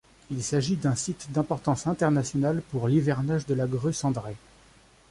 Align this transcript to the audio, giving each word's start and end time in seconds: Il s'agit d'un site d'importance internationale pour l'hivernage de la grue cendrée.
Il 0.31 0.41
s'agit 0.41 0.77
d'un 0.77 0.95
site 0.95 1.31
d'importance 1.31 1.85
internationale 1.85 2.63
pour 2.71 2.87
l'hivernage 2.87 3.45
de 3.45 3.53
la 3.53 3.67
grue 3.67 3.93
cendrée. 3.93 4.35